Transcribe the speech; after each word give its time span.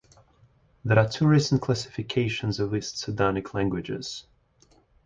There 0.83 0.97
are 0.97 1.07
two 1.07 1.27
recent 1.27 1.61
classifications 1.61 2.59
of 2.59 2.73
East 2.73 2.95
Sudanic 2.95 3.53
languages. 3.53 4.25